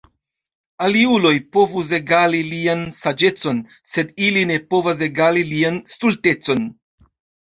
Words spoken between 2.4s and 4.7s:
lian saĝecon, Sed ili ne